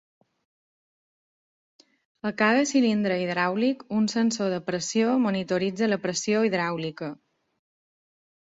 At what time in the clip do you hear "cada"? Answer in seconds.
2.39-2.63